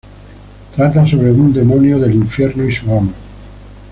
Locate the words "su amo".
2.71-3.13